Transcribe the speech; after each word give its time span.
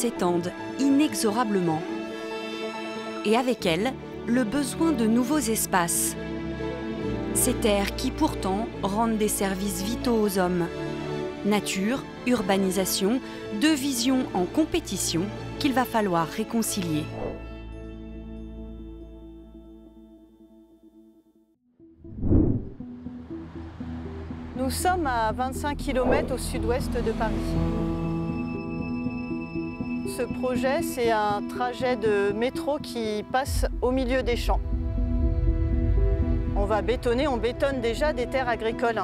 s'étendent 0.00 0.50
inexorablement. 0.78 1.82
Et 3.26 3.36
avec 3.36 3.66
elles, 3.66 3.92
le 4.26 4.44
besoin 4.44 4.92
de 4.92 5.06
nouveaux 5.06 5.38
espaces. 5.38 6.16
Ces 7.34 7.52
terres 7.52 7.94
qui 7.96 8.10
pourtant 8.10 8.66
rendent 8.82 9.18
des 9.18 9.28
services 9.28 9.82
vitaux 9.82 10.18
aux 10.18 10.38
hommes. 10.38 10.66
Nature, 11.44 12.02
urbanisation, 12.26 13.20
deux 13.60 13.74
visions 13.74 14.24
en 14.32 14.46
compétition 14.46 15.22
qu'il 15.58 15.74
va 15.74 15.84
falloir 15.84 16.26
réconcilier. 16.26 17.04
Nous 24.56 24.70
sommes 24.70 25.06
à 25.06 25.30
25 25.32 25.76
km 25.76 26.34
au 26.34 26.38
sud-ouest 26.38 26.90
de 26.90 27.12
Paris. 27.12 27.79
Ce 30.16 30.22
projet, 30.22 30.82
c'est 30.82 31.12
un 31.12 31.40
trajet 31.48 31.94
de 31.94 32.32
métro 32.32 32.78
qui 32.78 33.24
passe 33.30 33.66
au 33.80 33.92
milieu 33.92 34.24
des 34.24 34.34
champs. 34.34 34.60
On 36.56 36.64
va 36.64 36.82
bétonner, 36.82 37.28
on 37.28 37.36
bétonne 37.36 37.80
déjà 37.80 38.12
des 38.12 38.26
terres 38.26 38.48
agricoles. 38.48 39.00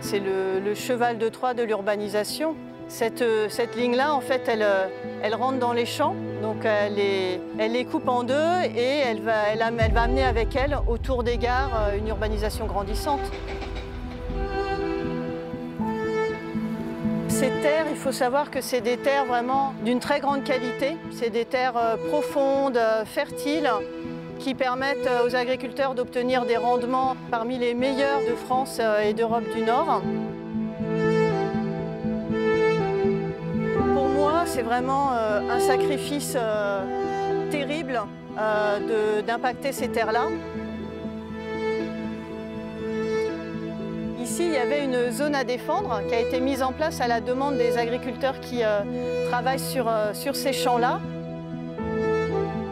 C'est 0.00 0.20
le, 0.20 0.74
cheval 0.74 1.18
de 1.18 1.28
Troie 1.28 1.54
de 1.54 1.62
l'urbanisation. 1.62 2.56
Cette, 2.92 3.24
cette 3.48 3.74
ligne-là, 3.74 4.14
en 4.14 4.20
fait, 4.20 4.42
elle, 4.48 4.66
elle 5.22 5.34
rentre 5.34 5.58
dans 5.58 5.72
les 5.72 5.86
champs 5.86 6.14
donc 6.42 6.64
elle 6.64 6.94
les, 7.72 7.84
coupe 7.84 8.08
en 8.08 8.24
deux 8.24 8.62
et 8.74 8.98
elle 8.98 9.20
va, 9.22 9.42
amener 9.96 10.24
avec 10.24 10.56
elle 10.56 10.76
autour 10.88 11.22
des 11.22 11.38
gares 11.38 11.70
euh, 11.88 11.98
une 11.98 12.08
urbanisation 12.08 12.66
grandissante. 12.66 13.20
Ces 17.28 17.50
terres, 17.62 17.86
il 17.88 17.96
faut 17.96 18.12
savoir 18.12 18.50
que 18.50 18.60
c'est 18.60 18.80
des 18.80 18.96
terres 18.96 19.24
vraiment 19.24 19.72
d'une 19.84 20.00
très 20.00 20.20
grande 20.20 20.42
qualité. 20.42 20.96
C'est 21.12 21.30
des 21.30 21.44
terres 21.44 21.76
euh, 21.76 21.96
profondes, 22.08 22.76
euh, 22.76 23.04
fertiles, 23.04 23.70
qui 24.40 24.54
permettent 24.54 25.08
aux 25.24 25.36
agriculteurs 25.36 25.94
d'obtenir 25.94 26.44
des 26.44 26.56
rendements 26.56 27.16
parmi 27.30 27.56
les 27.58 27.74
meilleurs 27.74 28.20
de 28.28 28.34
France 28.34 28.80
et 29.04 29.14
d'Europe 29.14 29.44
du 29.54 29.62
Nord. 29.62 30.02
C'est 34.52 34.62
vraiment 34.62 35.12
euh, 35.12 35.40
un 35.48 35.60
sacrifice 35.60 36.34
euh, 36.36 36.84
terrible 37.50 38.02
euh, 38.38 39.22
d'impacter 39.22 39.72
ces 39.72 39.88
terres-là. 39.88 40.24
Ici, 44.20 44.44
il 44.44 44.52
y 44.52 44.58
avait 44.58 44.84
une 44.84 45.10
zone 45.10 45.34
à 45.34 45.44
défendre 45.44 46.02
qui 46.06 46.14
a 46.14 46.20
été 46.20 46.38
mise 46.38 46.62
en 46.62 46.72
place 46.72 47.00
à 47.00 47.08
la 47.08 47.22
demande 47.22 47.56
des 47.56 47.78
agriculteurs 47.78 48.40
qui 48.40 48.62
travaillent 49.30 49.58
sur, 49.58 49.90
sur 50.12 50.36
ces 50.36 50.52
champs-là. 50.52 51.00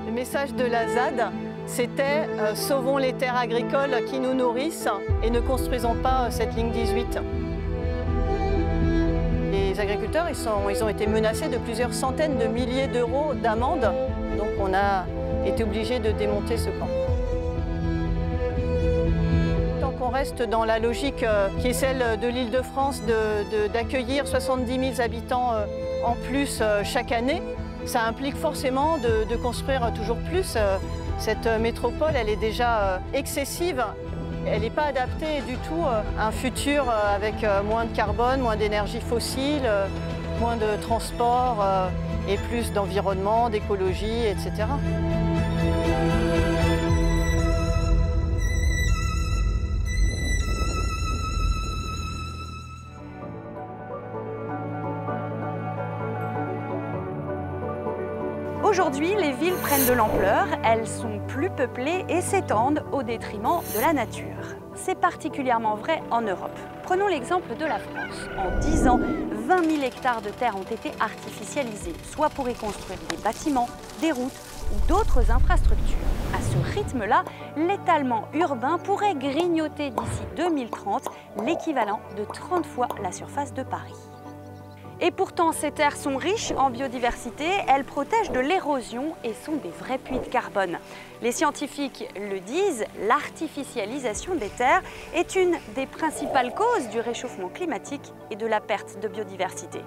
Le 0.07 0.13
message 0.13 0.55
de 0.55 0.65
la 0.65 0.87
ZAD, 0.87 1.33
c'était 1.67 2.29
Sauvons 2.55 2.99
les 2.99 3.15
terres 3.15 3.37
agricoles 3.37 4.05
qui 4.07 4.21
nous 4.21 4.33
nourrissent 4.33 4.89
et 5.23 5.31
ne 5.31 5.41
construisons 5.41 5.97
pas 5.97 6.31
cette 6.31 6.55
ligne 6.55 6.71
18." 6.71 7.19
Agriculteurs 9.81 10.27
ils, 10.29 10.85
ont 10.85 10.89
été 10.89 11.07
menacés 11.07 11.49
de 11.49 11.57
plusieurs 11.59 11.93
centaines 11.93 12.39
de 12.39 12.45
milliers 12.45 12.87
d'euros 12.87 13.35
d'amende. 13.35 13.91
Donc 14.39 14.49
on 14.61 14.73
a 14.75 15.07
été 15.47 15.65
obligé 15.65 15.99
de 15.99 16.13
démonter 16.13 16.57
ce 16.57 16.69
camp. 16.71 16.89
Tant 19.81 19.91
qu'on 19.93 20.09
reste 20.09 20.43
dans 20.43 20.65
la 20.65 20.79
logique 20.79 21.23
euh, 21.23 21.49
qui 21.61 21.69
est 21.69 21.73
celle 21.73 22.21
de 22.21 22.29
l'île 22.29 22.51
de 22.51 22.63
France 22.63 23.03
d'accueillir 23.73 24.27
70 24.27 24.95
000 24.97 25.01
habitants 25.01 25.55
euh, 25.55 25.65
en 26.05 26.15
plus 26.29 26.61
euh, 26.61 26.83
chaque 26.85 27.13
année, 27.13 27.43
ça 27.87 28.05
implique 28.05 28.37
forcément 28.37 28.99
de, 28.99 29.37
construire 29.37 29.93
toujours 29.95 30.19
plus. 30.19 30.57
Cette 31.19 31.47
métropole, 31.61 32.13
elle 32.15 32.29
est 32.29 32.37
déjà 32.37 33.01
excessive 33.15 33.85
elle 34.51 34.63
n'est 34.63 34.71
pas 34.71 34.87
adaptée 34.87 35.41
du 35.47 35.57
tout 35.69 35.85
euh, 35.87 36.03
à 36.19 36.29
un 36.29 36.33
futur 36.33 36.89
euh, 36.89 37.15
avec 37.15 37.45
euh, 37.45 37.63
moins 37.63 37.85
de 37.85 37.95
carbone, 37.95 38.41
moins 38.41 38.57
d'énergie 38.57 39.01
fossile, 39.01 39.71
moins 40.41 40.57
de 40.57 40.81
transport 40.81 41.65
et 42.29 42.37
plus 42.37 42.73
d'environnement, 42.73 43.51
d'écologie, 43.51 44.27
etc. 44.27 44.67
Aujourd'hui, 58.71 59.17
les 59.17 59.33
villes 59.33 59.57
prennent 59.63 59.89
de 59.89 59.93
l'ampleur, 59.95 60.47
elles 60.63 60.87
sont 60.87 61.19
plus 61.27 61.51
peuplées 61.51 62.05
et 62.09 62.21
s'étendent 62.21 62.85
au 62.93 63.03
détriment 63.03 63.63
de 63.75 63.81
la 63.81 63.93
nature. 63.93 64.55
C'est 64.77 64.95
particulièrement 64.95 65.75
vrai 65.75 66.01
en 66.13 66.21
Europe. 66.21 66.57
Prenons 66.85 67.09
l'exemple 67.09 67.57
de 67.57 67.65
la 67.65 67.81
France. 67.81 68.29
En 68.39 68.57
10 68.61 68.87
ans, 68.87 69.01
20 69.49 69.65
000 69.69 69.83
hectares 69.83 70.23
de 70.23 70.29
terre 70.29 70.55
ont 70.57 70.73
été 70.73 70.93
artificialisés, 71.01 71.95
soit 72.13 72.29
pour 72.29 72.49
y 72.49 72.55
construire 72.55 73.01
des 73.09 73.17
bâtiments, 73.17 73.69
des 74.01 74.13
routes 74.13 74.41
ou 74.73 74.87
d'autres 74.87 75.33
infrastructures. 75.33 75.99
À 76.33 76.41
ce 76.41 76.79
rythme-là, 76.79 77.25
l'étalement 77.57 78.29
urbain 78.35 78.79
pourrait 78.79 79.17
grignoter 79.17 79.91
d'ici 79.91 80.23
2030 80.37 81.09
l'équivalent 81.45 81.99
de 82.17 82.23
30 82.23 82.65
fois 82.65 82.87
la 83.03 83.11
surface 83.11 83.53
de 83.53 83.65
Paris. 83.65 84.10
Et 85.03 85.11
pourtant, 85.11 85.53
ces 85.53 85.71
terres 85.71 85.97
sont 85.97 86.19
riches 86.19 86.53
en 86.59 86.69
biodiversité, 86.69 87.47
elles 87.69 87.85
protègent 87.85 88.33
de 88.33 88.41
l'érosion 88.41 89.15
et 89.25 89.33
sont 89.33 89.57
des 89.57 89.71
vrais 89.71 89.97
puits 89.97 90.19
de 90.19 90.27
carbone. 90.27 90.79
Les 91.23 91.33
scientifiques 91.33 92.05
le 92.17 92.39
disent, 92.41 92.85
l'artificialisation 93.09 94.35
des 94.35 94.51
terres 94.51 94.83
est 95.15 95.37
une 95.37 95.57
des 95.75 95.87
principales 95.87 96.55
causes 96.55 96.91
du 96.91 97.01
réchauffement 97.01 97.49
climatique 97.49 98.13
et 98.31 98.37
de 98.37 98.47
la 98.47 98.61
perte 98.61 99.01
de 99.01 99.09
biodiversité. 99.09 99.81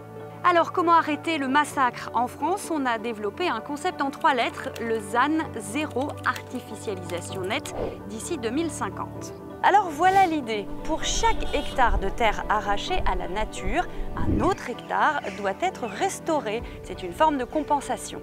Alors 0.43 0.71
comment 0.71 0.93
arrêter 0.93 1.37
le 1.37 1.47
massacre 1.47 2.09
En 2.15 2.27
France, 2.27 2.69
on 2.71 2.85
a 2.85 2.97
développé 2.97 3.47
un 3.47 3.61
concept 3.61 4.01
en 4.01 4.09
trois 4.09 4.33
lettres, 4.33 4.69
le 4.81 4.99
ZAN, 4.99 5.37
zéro 5.57 6.09
artificialisation 6.25 7.41
nette, 7.41 7.75
d'ici 8.09 8.39
2050. 8.39 9.52
Alors 9.65 9.89
voilà 9.89 10.25
l'idée. 10.25 10.67
Pour 10.83 11.05
chaque 11.05 11.55
hectare 11.55 11.97
de 11.97 12.09
terre 12.09 12.43
arraché 12.49 13.01
à 13.05 13.15
la 13.15 13.29
nature, 13.29 13.87
un 14.17 14.41
autre 14.41 14.69
hectare 14.69 15.21
doit 15.37 15.53
être 15.61 15.85
restauré. 15.87 16.61
C'est 16.83 17.01
une 17.01 17.13
forme 17.13 17.37
de 17.37 17.45
compensation. 17.45 18.19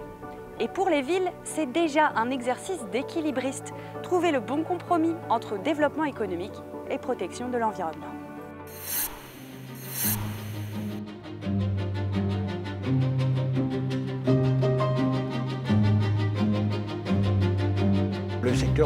Et 0.60 0.68
pour 0.68 0.90
les 0.90 1.00
villes, 1.00 1.32
c'est 1.44 1.72
déjà 1.72 2.12
un 2.14 2.28
exercice 2.28 2.84
d'équilibriste. 2.92 3.72
Trouver 4.02 4.32
le 4.32 4.40
bon 4.40 4.64
compromis 4.64 5.14
entre 5.30 5.56
développement 5.56 6.04
économique 6.04 6.60
et 6.90 6.98
protection 6.98 7.48
de 7.48 7.56
l'environnement. 7.56 8.12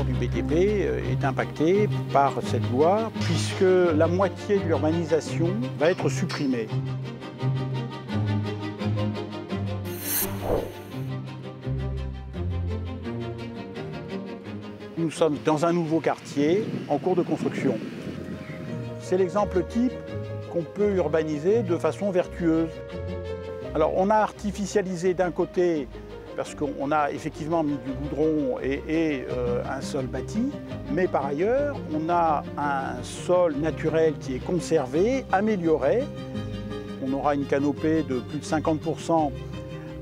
Du 0.03 0.13
BTP 0.15 0.53
euh, 0.53 1.13
est 1.13 1.25
impacté 1.25 1.89
par 2.13 2.33
cette 2.43 2.69
loi 2.73 3.13
puisque 3.21 3.61
la 3.97 4.09
moitié 4.09 4.59
de 4.59 4.65
l'urbanisation 4.65 5.51
va 5.79 5.91
être 5.91 6.09
supprimée. 6.09 6.67
Nous 14.99 15.11
sommes 15.13 15.37
dans 15.45 15.65
un 15.65 15.73
nouveau 15.73 16.01
quartier 16.01 16.65
en 16.89 16.99
cours 16.99 17.15
de 17.15 17.23
construction. 17.23 17.79
C'est 19.01 19.19
l'exemple 19.19 19.63
type 19.69 19.93
qu'on 20.53 20.63
peut 20.63 20.97
urbaniser 20.97 21.63
de 21.63 21.77
façon 21.77 22.11
vertueuse. 22.11 22.71
Alors 23.75 23.93
on 23.97 24.11
a 24.11 24.17
artificialisé 24.17 25.15
d'un 25.15 25.31
côté 25.31 25.87
parce 26.37 26.55
qu'on 26.55 26.91
a 26.93 27.11
effectivement 27.11 27.63
mis 27.63 27.77
du 27.85 27.93
goudron 27.93 28.59
et, 28.63 29.25
euh, 29.31 29.63
un 29.71 29.81
sol 29.81 30.07
bâti, 30.07 30.51
mais 30.93 31.07
par 31.07 31.27
ailleurs, 31.27 31.77
on 31.93 32.09
a 32.09 32.43
un 32.57 33.03
sol 33.03 33.55
naturel 33.57 34.15
qui 34.21 34.35
est 34.35 34.45
conservé, 34.45 35.25
amélioré. 35.33 36.05
On 37.07 37.13
aura 37.13 37.35
une 37.35 37.45
canopée 37.45 38.03
de 38.03 38.19
plus 38.19 38.39
de 38.39 38.45
50%, 38.45 39.31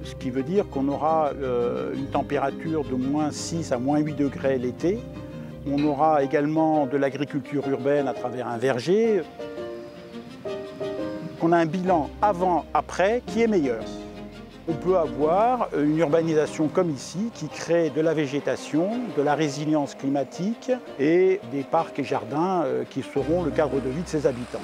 ce 0.04 0.14
qui 0.14 0.30
veut 0.30 0.42
dire 0.42 0.68
qu'on 0.68 0.88
aura 0.88 1.32
euh, 1.40 1.94
une 1.94 2.06
température 2.06 2.84
de 2.84 2.94
moins 2.94 3.30
6 3.30 3.72
à 3.72 3.78
moins 3.78 3.98
8 3.98 4.14
degrés 4.14 4.58
l'été. 4.58 5.00
On 5.66 5.82
aura 5.84 6.22
également 6.22 6.86
de 6.86 6.96
l'agriculture 6.96 7.68
urbaine 7.68 8.08
à 8.08 8.14
travers 8.14 8.48
un 8.48 8.58
verger. 8.58 9.22
On 11.40 11.52
a 11.52 11.58
un 11.58 11.66
bilan 11.66 12.08
avant-après 12.20 13.22
qui 13.26 13.42
est 13.42 13.46
meilleur. 13.46 13.82
On 14.68 14.74
peut 14.74 14.96
avoir 14.96 15.68
une 15.76 15.98
urbanisation 15.98 16.68
comme 16.68 16.90
ici 16.90 17.30
qui 17.34 17.48
crée 17.48 17.90
de 17.90 18.00
la 18.00 18.14
végétation, 18.14 18.90
de 19.16 19.22
la 19.22 19.34
résilience 19.34 19.94
climatique 19.94 20.70
et 21.00 21.40
des 21.50 21.62
parcs 21.64 21.98
et 21.98 22.04
jardins 22.04 22.62
euh, 22.64 22.84
qui 22.88 23.02
seront 23.02 23.42
le 23.42 23.50
cadre 23.50 23.80
de 23.80 23.88
vie 23.88 24.02
de 24.02 24.08
ses 24.08 24.26
habitants. 24.26 24.60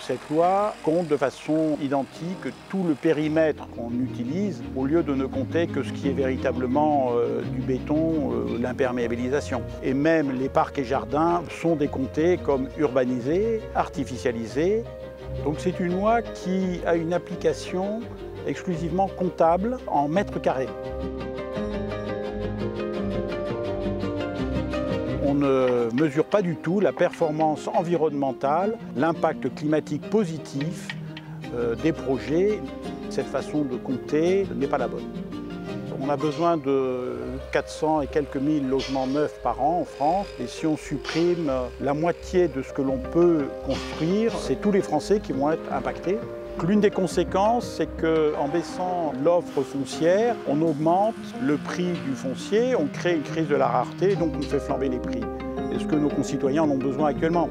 Cette 0.00 0.28
loi 0.30 0.74
compte 0.82 1.06
de 1.06 1.16
façon 1.16 1.78
identique 1.80 2.52
tout 2.68 2.82
le 2.82 2.94
périmètre 2.94 3.68
qu'on 3.68 3.92
utilise 3.92 4.60
au 4.76 4.84
lieu 4.84 5.04
de 5.04 5.14
ne 5.14 5.26
compter 5.26 5.68
que 5.68 5.84
ce 5.84 5.92
qui 5.92 6.08
est 6.08 6.12
véritablement 6.12 7.12
euh, 7.12 7.40
du 7.42 7.60
béton, 7.60 8.32
euh, 8.32 8.58
l'imperméabilisation. 8.60 9.62
Et 9.82 9.94
même 9.94 10.32
les 10.38 10.48
parcs 10.48 10.78
et 10.78 10.84
jardins 10.84 11.42
sont 11.60 11.76
décomptés 11.76 12.36
comme 12.36 12.68
urbanisés, 12.78 13.60
artificialisés. 13.74 14.82
Donc 15.44 15.56
c'est 15.58 15.78
une 15.80 15.92
loi 15.92 16.20
qui 16.22 16.80
a 16.84 16.96
une 16.96 17.12
application 17.12 18.00
exclusivement 18.46 19.08
comptable 19.08 19.78
en 19.86 20.08
mètres 20.08 20.40
carrés. 20.40 20.68
On 25.24 25.34
ne 25.34 25.88
mesure 25.94 26.24
pas 26.24 26.42
du 26.42 26.56
tout 26.56 26.80
la 26.80 26.92
performance 26.92 27.68
environnementale, 27.68 28.76
l'impact 28.96 29.54
climatique 29.54 30.08
positif 30.10 30.88
euh, 31.54 31.74
des 31.76 31.92
projets. 31.92 32.60
Cette 33.08 33.26
façon 33.26 33.62
de 33.62 33.76
compter 33.76 34.46
n'est 34.54 34.66
pas 34.66 34.78
la 34.78 34.88
bonne. 34.88 35.08
On 36.00 36.08
a 36.08 36.16
besoin 36.16 36.56
de 36.56 37.14
400 37.52 38.02
et 38.02 38.06
quelques 38.08 38.36
mille 38.36 38.68
logements 38.68 39.06
neufs 39.06 39.40
par 39.42 39.62
an 39.62 39.82
en 39.82 39.84
France. 39.84 40.26
Et 40.40 40.48
si 40.48 40.66
on 40.66 40.76
supprime 40.76 41.50
la 41.80 41.94
moitié 41.94 42.48
de 42.48 42.60
ce 42.62 42.72
que 42.72 42.82
l'on 42.82 42.98
peut 42.98 43.44
construire, 43.64 44.32
c'est 44.36 44.60
tous 44.60 44.72
les 44.72 44.82
Français 44.82 45.20
qui 45.20 45.32
vont 45.32 45.50
être 45.52 45.72
impactés. 45.72 46.18
L'une 46.72 46.80
des 46.80 46.90
conséquences, 46.90 47.66
c'est 47.66 47.88
qu'en 48.00 48.48
baissant 48.48 49.12
l'offre 49.22 49.62
foncière, 49.62 50.36
on 50.48 50.62
augmente 50.62 51.14
le 51.42 51.56
prix 51.58 51.92
du 52.06 52.14
foncier, 52.14 52.74
on 52.76 52.86
crée 52.86 53.16
une 53.16 53.22
crise 53.22 53.48
de 53.48 53.56
la 53.56 53.66
rareté, 53.66 54.16
donc 54.16 54.32
on 54.38 54.40
fait 54.40 54.58
flamber 54.58 54.88
les 54.88 54.98
prix. 54.98 55.20
Est-ce 55.74 55.84
que 55.84 55.96
nos 55.96 56.08
concitoyens 56.08 56.62
en 56.62 56.70
ont 56.70 56.78
besoin 56.78 57.08
actuellement 57.08 57.48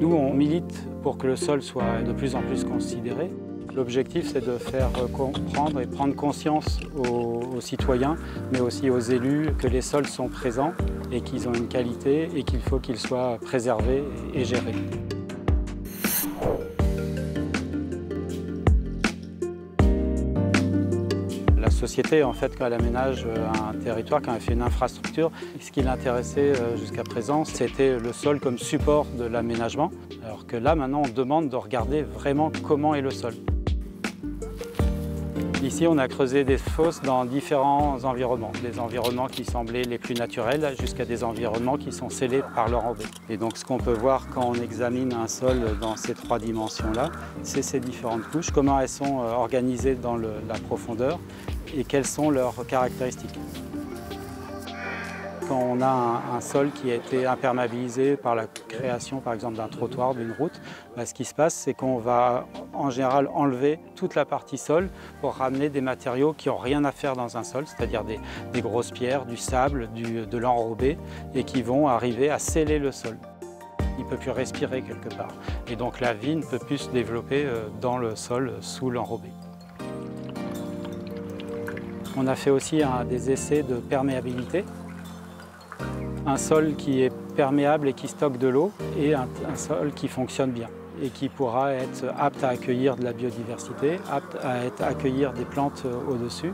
Nous, 0.00 0.12
on 0.12 0.34
milite 0.34 0.88
pour 1.02 1.18
que 1.18 1.26
le 1.26 1.36
sol 1.36 1.62
soit 1.62 2.02
de 2.04 2.12
plus 2.12 2.34
en 2.34 2.42
plus 2.42 2.64
considéré. 2.64 3.30
L'objectif, 3.74 4.30
c'est 4.32 4.46
de 4.46 4.56
faire 4.56 4.88
comprendre 5.12 5.80
et 5.80 5.86
prendre 5.86 6.14
conscience 6.14 6.78
aux, 6.96 7.60
citoyens, 7.60 8.16
mais 8.52 8.60
aussi 8.60 8.88
aux 8.88 9.00
élus, 9.00 9.48
que 9.58 9.66
les 9.66 9.80
sols 9.80 10.06
sont 10.06 10.28
présents 10.28 10.72
et 11.10 11.20
qu'ils 11.20 11.48
ont 11.48 11.54
une 11.54 11.66
qualité 11.66 12.28
et 12.36 12.44
qu'il 12.44 12.60
faut 12.60 12.78
qu'ils 12.78 12.98
soient 12.98 13.38
préservés 13.42 14.04
et 14.32 14.44
gérés. 14.44 14.74
La 21.58 21.70
société, 21.70 22.22
en 22.22 22.32
fait, 22.32 22.56
quand 22.56 22.66
elle 22.66 22.74
aménage 22.74 23.26
un 23.26 23.74
territoire, 23.78 24.22
quand 24.22 24.34
elle 24.34 24.40
fait 24.40 24.52
une 24.52 24.62
infrastructure, 24.62 25.32
ce 25.60 25.72
qui 25.72 25.82
l'intéressait 25.82 26.52
euh, 26.52 26.76
jusqu'à 26.76 27.02
présent, 27.02 27.44
c'était 27.44 27.98
le 27.98 28.12
sol 28.12 28.38
comme 28.38 28.58
support 28.58 29.06
de 29.18 29.24
l'aménagement, 29.24 29.90
alors 30.24 30.46
que 30.46 30.56
là, 30.56 30.76
maintenant, 30.76 31.02
on 31.04 31.08
demande 31.08 31.48
de 31.48 31.56
regarder 31.56 32.02
vraiment 32.02 32.52
comment 32.62 32.94
est 32.94 33.02
le 33.02 33.10
sol. 33.10 33.34
Ici, 35.64 35.86
on 35.86 35.96
a 35.96 36.08
creusé 36.08 36.44
des 36.44 36.58
fosses 36.58 37.00
dans 37.00 37.24
différents 37.24 38.04
environnements, 38.04 38.52
des 38.62 38.78
environnements 38.78 39.28
qui 39.28 39.46
semblaient 39.46 39.84
les 39.84 39.96
plus 39.96 40.14
naturels 40.14 40.74
jusqu'à 40.78 41.06
des 41.06 41.24
environnements 41.24 41.78
qui 41.78 41.90
sont 41.90 42.10
scellés 42.10 42.42
par 42.54 42.68
leur 42.68 42.84
enrobé. 42.84 43.04
Et 43.30 43.38
donc 43.38 43.56
ce 43.56 43.64
qu'on 43.64 43.78
peut 43.78 43.94
voir 43.94 44.28
quand 44.28 44.44
on 44.46 44.54
examine 44.54 45.14
un 45.14 45.26
sol 45.26 45.78
dans 45.80 45.96
ces 45.96 46.12
trois 46.12 46.38
dimensions-là, 46.38 47.10
c'est 47.42 47.62
ces 47.62 47.80
différentes 47.80 48.28
couches, 48.30 48.50
comment 48.50 48.78
elles 48.78 48.90
sont 48.90 49.20
euh, 49.20 49.32
organisées 49.32 49.94
dans 49.94 50.16
la 50.16 50.58
profondeur 50.68 51.18
et 51.74 51.84
quelles 51.84 52.06
sont 52.06 52.28
leurs 52.28 52.66
caractéristiques. 52.66 53.38
Quand 55.48 55.60
on 55.60 55.82
a 55.82 56.22
un, 56.34 56.40
sol 56.40 56.70
qui 56.70 56.90
a 56.90 56.94
été 56.94 57.26
imperméabilisé 57.26 58.16
par 58.16 58.34
la 58.34 58.46
création 58.46 59.20
par 59.20 59.34
exemple 59.34 59.56
d'un 59.56 59.68
trottoir, 59.68 60.14
d'une 60.14 60.32
route, 60.32 60.58
bah, 60.96 61.04
ce 61.04 61.12
qui 61.12 61.24
se 61.24 61.34
passe 61.34 61.54
c'est 61.54 61.74
qu'on 61.74 61.98
va 61.98 62.46
en 62.72 62.88
général 62.88 63.28
enlever 63.34 63.78
toute 63.94 64.14
la 64.14 64.24
partie 64.24 64.56
sol 64.56 64.88
pour 65.20 65.34
ramener 65.34 65.68
des 65.68 65.82
matériaux 65.82 66.32
qui 66.32 66.48
n'ont 66.48 66.56
rien 66.56 66.84
à 66.84 66.92
faire 66.92 67.14
dans 67.14 67.36
un 67.36 67.44
sol, 67.44 67.64
c'est-à-dire 67.66 68.04
des, 68.04 68.62
grosses 68.62 68.90
pierres, 68.90 69.26
du 69.26 69.36
sable, 69.36 69.90
de 69.92 70.38
l'enrobé 70.38 70.96
et 71.34 71.44
qui 71.44 71.60
vont 71.60 71.88
arriver 71.88 72.30
à 72.30 72.38
sceller 72.38 72.78
le 72.78 72.90
sol. 72.90 73.18
Il 73.98 74.04
ne 74.04 74.08
peut 74.08 74.16
plus 74.16 74.30
respirer 74.30 74.82
quelque 74.82 75.14
part. 75.14 75.34
Et 75.68 75.76
donc 75.76 76.00
la 76.00 76.14
vie 76.14 76.36
ne 76.36 76.42
peut 76.42 76.58
plus 76.58 76.78
se 76.78 76.90
développer 76.90 77.44
euh, 77.44 77.68
dans 77.80 77.98
le 77.98 78.16
sol 78.16 78.54
sous 78.60 78.90
l'enrobé. 78.90 79.28
On 82.16 82.26
a 82.28 82.34
fait 82.34 82.50
aussi 82.50 82.80
des 83.08 83.30
essais 83.30 83.62
de 83.62 83.74
perméabilité 83.74 84.64
un 86.26 86.36
sol 86.36 86.74
qui 86.76 87.02
est 87.02 87.12
perméable 87.36 87.88
et 87.88 87.92
qui 87.92 88.08
stocke 88.08 88.38
de 88.38 88.48
l'eau 88.48 88.72
et 88.98 89.14
un, 89.14 89.26
sol 89.56 89.92
qui 89.94 90.08
fonctionne 90.08 90.50
bien 90.50 90.68
et 91.02 91.08
qui 91.08 91.28
pourra 91.28 91.72
être 91.72 92.06
apte 92.18 92.42
à 92.44 92.48
accueillir 92.48 92.96
de 92.96 93.04
la 93.04 93.12
biodiversité, 93.12 93.98
apte 94.10 94.36
à 94.42 94.64
être, 94.64 94.82
accueillir 94.82 95.32
des 95.32 95.44
plantes 95.44 95.82
euh, 95.86 96.12
au-dessus. 96.12 96.52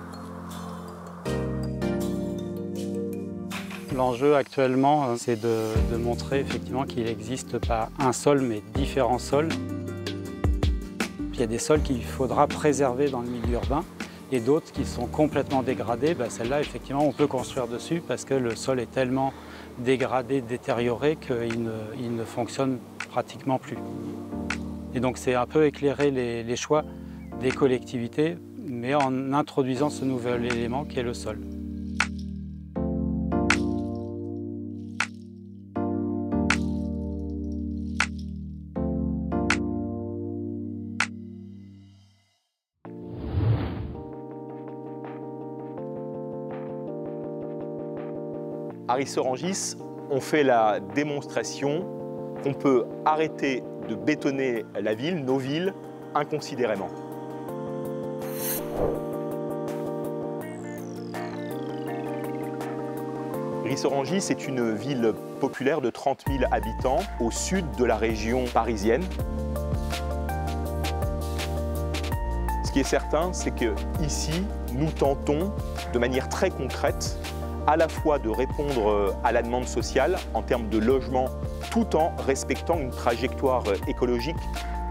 L'enjeu 3.95 4.35
actuellement, 4.35 5.05
euh, 5.05 5.15
c'est 5.19 5.39
de, 5.39 5.97
montrer 5.99 6.41
effectivement 6.41 6.85
qu'il 6.85 7.05
n'existe 7.05 7.59
pas 7.59 7.91
un 7.99 8.13
sol, 8.13 8.41
mais 8.41 8.63
différents 8.75 9.19
sols. 9.19 9.51
Il 11.35 11.41
y 11.41 11.43
a 11.43 11.47
des 11.47 11.59
sols 11.59 11.83
qu'il 11.83 12.03
faudra 12.03 12.47
préserver 12.47 13.11
dans 13.11 13.21
le 13.21 13.29
milieu 13.29 13.55
urbain 13.55 13.85
et 14.33 14.41
d'autres 14.41 14.73
qui 14.73 14.87
sont 14.87 15.07
complètement 15.07 15.63
dégradés. 15.63 16.15
Ben, 16.15 16.31
Celle-là, 16.31 16.61
effectivement, 16.61 17.05
on 17.05 17.13
peut 17.13 17.27
construire 17.27 17.67
dessus 17.67 18.03
parce 18.07 18.25
que 18.25 18.35
le 18.35 18.57
sol 18.57 18.81
est 18.81 18.91
tellement 18.91 19.33
dégradé, 19.85 20.41
détérioré 20.41 21.17
qu'il 21.17 21.63
ne, 21.63 22.25
fonctionne 22.25 22.79
pratiquement 23.11 23.59
plus. 23.59 23.79
Et 24.95 25.01
donc 25.01 25.19
c'est 25.19 25.35
un 25.35 25.47
peu 25.47 25.67
éclairer 25.67 26.11
les, 26.11 26.57
choix 26.57 26.85
des 27.41 27.51
collectivités, 27.51 28.37
mais 28.59 28.95
en 28.95 29.33
introduisant 29.33 29.91
ce 29.91 30.05
nouvel 30.05 30.45
élément 30.45 30.85
qui 30.85 30.99
est 30.99 31.03
le 31.03 31.15
sol. 31.15 31.39
Rissorangis, 48.95 49.77
on 50.11 50.21
fait 50.21 50.43
la 50.43 50.81
démonstration 50.81 51.87
qu'on 52.43 52.55
peut 52.55 52.87
arrêter 53.05 53.63
de 53.89 53.95
bétonner 53.95 54.65
la 54.81 54.95
ville, 54.95 55.25
nos 55.25 55.39
villes, 55.39 55.75
inconsidérément. 56.15 56.89
Rissorangis 63.65 64.27
est 64.31 64.49
une 64.49 64.75
ville 64.75 65.13
populaire 65.41 65.81
de 65.81 65.91
30 65.91 66.25
000 66.27 66.45
habitants 66.51 67.01
au 67.21 67.31
sud 67.31 67.65
de 67.79 67.85
la 67.85 67.97
région 67.97 68.45
parisienne. 68.53 69.05
Ce 72.65 72.73
qui 72.73 72.81
est 72.81 72.85
certain, 72.85 73.33
c'est 73.33 73.55
que 73.55 73.75
ici, 74.01 74.45
nous 74.73 74.91
tentons 74.91 75.53
de 75.93 75.99
manière 75.99 76.29
très 76.29 76.51
concrète 76.51 77.17
à 77.67 77.77
la 77.77 77.89
fois 77.89 78.19
de 78.19 78.29
répondre 78.29 78.91
euh, 78.91 79.13
à 79.25 79.33
la 79.33 79.43
demande 79.43 79.67
sociale 79.67 80.17
en 80.35 80.43
termes 80.43 80.69
de 80.69 80.79
logement 80.79 81.27
tout 81.71 81.97
en 81.97 82.15
respectant 82.17 82.79
une 82.79 82.91
trajectoire 82.91 83.65
euh, 83.69 83.75
écologique 83.89 84.37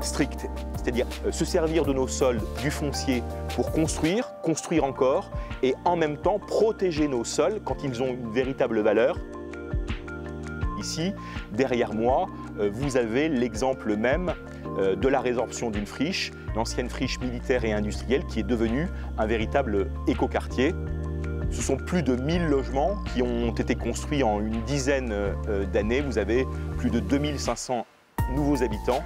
stricte. 0.02 0.48
C'est-à-dire 0.78 1.08
euh, 1.26 1.32
se 1.32 1.46
servir 1.46 1.86
de 1.86 1.94
nos 1.94 2.08
sols, 2.08 2.40
du 2.62 2.72
foncier 2.72 3.24
pour 3.56 3.72
construire, 3.72 4.32
construire 4.44 4.84
encore 4.84 5.30
et 5.64 5.76
en 5.86 5.96
même 5.96 6.18
temps 6.18 6.40
protéger 6.40 7.08
nos 7.08 7.24
sols 7.24 7.60
quand 7.64 7.84
ils 7.84 8.02
ont 8.02 8.08
une 8.08 8.32
véritable 8.32 8.80
valeur. 8.82 9.18
Ici, 10.80 11.12
derrière 11.52 11.94
moi, 11.94 12.28
vous 12.72 12.96
avez 12.96 13.28
l'exemple 13.28 13.98
même 13.98 14.34
de 14.78 15.08
la 15.10 15.20
résorption 15.20 15.72
d'une 15.72 15.86
friche, 15.86 16.32
l'ancienne 16.56 16.90
friche 16.90 17.20
militaire 17.20 17.66
et 17.66 17.74
industrielle 17.74 18.24
qui 18.28 18.40
est 18.40 18.44
devenue 18.44 18.88
un 19.18 19.26
véritable 19.26 19.92
écoquartier. 20.08 20.74
Ce 21.52 21.62
sont 21.62 21.78
plus 21.78 22.04
de 22.04 22.16
1000 22.16 22.48
logements 22.48 22.98
qui 23.14 23.22
ont 23.22 23.54
été 23.56 23.76
construits 23.76 24.24
en 24.24 24.40
une 24.40 24.62
dizaine 24.64 25.12
euh, 25.12 25.66
d'années. 25.66 26.02
Vous 26.02 26.18
avez 26.18 26.46
plus 26.78 26.90
de 26.90 27.00
2500 27.00 27.86
nouveaux 28.36 28.62
habitants. 28.62 29.02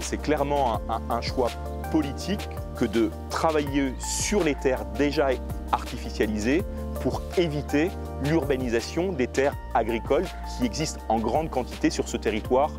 C'est 0.00 0.20
clairement 0.20 0.80
un, 0.88 1.20
choix 1.20 1.50
politique 1.90 2.48
que 2.76 2.84
de 2.84 3.10
travailler 3.30 3.94
sur 3.98 4.42
les 4.42 4.54
terres 4.54 4.84
déjà 4.98 5.28
artificialisées 5.70 6.62
pour 7.02 7.22
éviter 7.36 7.90
l'urbanisation 8.24 9.12
des 9.12 9.26
terres 9.26 9.54
agricoles 9.74 10.24
qui 10.56 10.64
existent 10.66 11.00
en 11.08 11.18
grande 11.18 11.50
quantité 11.50 11.90
sur 11.90 12.08
ce 12.08 12.16
territoire 12.16 12.70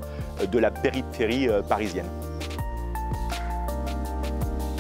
euh, 0.41 0.47
de 0.47 0.59
la 0.59 0.71
périphérie 0.71 1.47
euh, 1.47 1.61
parisienne. 1.61 2.09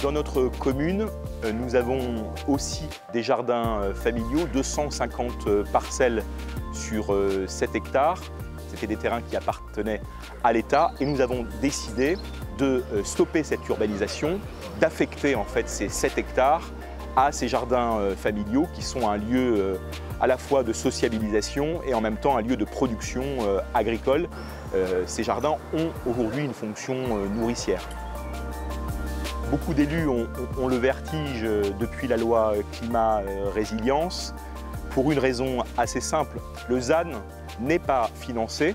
Dans 0.01 0.11
notre 0.11 0.49
commune, 0.59 1.07
nous 1.51 1.75
avons 1.75 2.31
aussi 2.47 2.87
des 3.11 3.23
jardins 3.23 3.81
familiaux, 3.93 4.47
250 4.53 5.63
parcelles 5.71 6.23
sur 6.71 7.15
7 7.47 7.75
hectares. 7.75 8.21
C'était 8.69 8.87
des 8.87 8.95
terrains 8.95 9.21
qui 9.21 9.35
appartenaient 9.35 10.01
à 10.43 10.53
l'État 10.53 10.91
et 10.99 11.05
nous 11.05 11.21
avons 11.21 11.45
décidé 11.61 12.17
de 12.57 12.83
stopper 13.03 13.43
cette 13.43 13.67
urbanisation, 13.67 14.39
d'affecter 14.79 15.35
en 15.35 15.43
fait 15.43 15.69
ces 15.69 15.89
7 15.89 16.17
hectares 16.17 16.63
à 17.15 17.31
ces 17.31 17.47
jardins 17.47 17.99
familiaux 18.17 18.67
qui 18.73 18.81
sont 18.81 19.07
un 19.07 19.17
lieu 19.17 19.79
à 20.19 20.27
la 20.27 20.37
fois 20.37 20.63
de 20.63 20.73
sociabilisation 20.73 21.81
et 21.85 21.93
en 21.93 22.01
même 22.01 22.17
temps 22.17 22.37
un 22.37 22.41
lieu 22.41 22.57
de 22.57 22.65
production 22.65 23.23
agricole 23.73 24.27
euh, 24.75 25.03
ces 25.05 25.23
jardins 25.23 25.57
ont 25.73 25.91
aujourd'hui 26.09 26.43
une 26.43 26.53
fonction 26.53 26.95
euh, 26.95 27.27
nourricière. 27.29 27.81
Beaucoup 29.53 29.75
d'élus 29.75 30.07
ont, 30.07 30.67
le 30.67 30.77
vertige 30.77 31.43
euh, 31.43 31.61
depuis 31.79 32.07
la 32.07 32.17
loi 32.17 32.55
climat-résilience 32.71 34.33
pour 34.89 35.11
une 35.11 35.19
raison 35.19 35.63
assez 35.77 36.01
simple. 36.01 36.39
Le 36.69 36.79
ZAN 36.79 37.21
n'est 37.59 37.77
pas 37.77 38.09
financé. 38.15 38.73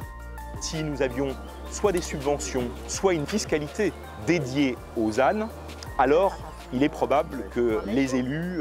Si 0.60 0.84
nous 0.84 1.02
avions 1.02 1.34
soit 1.72 1.90
des 1.90 2.00
subventions, 2.00 2.62
soit 2.86 3.14
une 3.14 3.26
fiscalité 3.26 3.92
dédiée 4.24 4.76
au 4.96 5.10
ZAN, 5.10 5.48
alors 5.98 6.36
il 6.72 6.84
est 6.84 6.88
probable 6.88 7.46
que 7.50 7.80
les 7.88 8.14
élus 8.14 8.60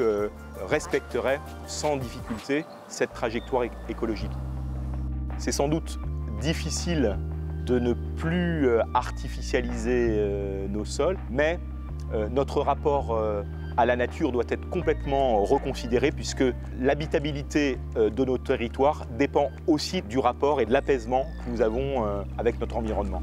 respecteraient 0.68 1.40
sans 1.68 1.98
difficulté 1.98 2.66
cette 2.88 3.14
trajectoire 3.14 3.66
écologique. 3.90 4.32
C'est 5.38 5.52
sans 5.52 5.68
doute 5.68 6.00
difficile 6.42 7.16
de 7.68 7.80
ne 7.80 7.94
plus 7.94 8.66
euh, 8.68 8.82
artificialiser 8.94 10.08
euh, 10.10 10.68
nos 10.70 10.86
sols, 10.86 11.18
mais 11.30 11.60
euh, 11.60 11.77
notre 12.32 12.62
rapport 12.62 13.20
à 13.78 13.86
la 13.86 13.96
nature 13.96 14.32
doit 14.32 14.46
être 14.50 14.70
complètement 14.70 15.44
reconsidéré 15.44 16.12
puisque 16.12 16.44
l'habitabilité 16.80 17.78
de 17.96 18.26
nos 18.26 18.38
territoires 18.38 19.06
dépend 19.18 19.50
aussi 19.68 20.02
du 20.02 20.18
rapport 20.18 20.62
et 20.62 20.66
de 20.66 20.74
l'apaisement 20.74 21.26
que 21.44 21.52
nous 21.52 21.62
avons 21.62 22.06
avec 22.38 22.60
notre 22.60 22.78
environnement. 22.78 23.22